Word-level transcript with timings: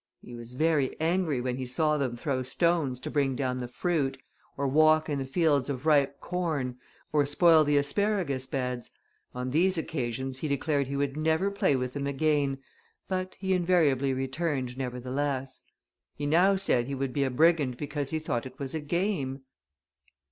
He 0.19 0.33
was 0.33 0.53
very 0.53 0.99
angry 0.99 1.41
when 1.41 1.57
he 1.57 1.67
saw 1.67 1.99
them 1.99 2.17
throw 2.17 2.41
stones 2.41 2.99
to 3.01 3.11
bring 3.11 3.35
down 3.35 3.59
the 3.59 3.67
fruit, 3.67 4.17
or 4.57 4.67
walk 4.67 5.07
in 5.09 5.19
the 5.19 5.25
fields 5.25 5.69
of 5.69 5.85
ripe 5.85 6.19
corn, 6.19 6.79
or 7.13 7.23
spoil 7.27 7.63
the 7.63 7.77
asparagus 7.77 8.47
beds: 8.47 8.89
on 9.35 9.51
these 9.51 9.77
occasions, 9.77 10.39
he 10.39 10.47
declared 10.47 10.87
he 10.87 10.95
would 10.97 11.15
never 11.15 11.51
play 11.51 11.75
with 11.75 11.93
them 11.93 12.07
again, 12.07 12.57
but 13.07 13.35
he 13.37 13.53
invariably 13.53 14.11
returned, 14.11 14.75
nevertheless. 14.75 15.61
He 16.15 16.25
now 16.25 16.55
said 16.55 16.87
he 16.87 16.95
would 16.95 17.13
be 17.13 17.23
a 17.23 17.29
brigand 17.29 17.77
because 17.77 18.09
he 18.09 18.17
thought 18.17 18.47
it 18.47 18.57
was 18.57 18.73
a 18.73 18.79
game. 18.79 19.43